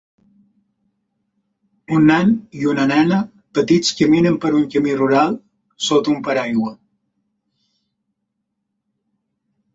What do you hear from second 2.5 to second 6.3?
i una nena petits caminen per un camí rural sota un